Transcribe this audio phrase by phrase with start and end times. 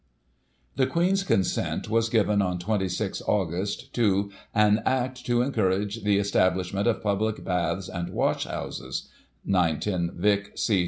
[0.77, 3.91] The Queen's consent was given on 26 Aug.
[3.91, 9.09] to an" Act to Encourage the Establishment of Public Baths and Wash houses
[9.45, 10.79] (9 10 Vic, c.